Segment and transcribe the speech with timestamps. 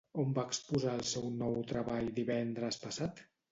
[0.21, 3.25] On va exposar el seu nou treball divendres passat?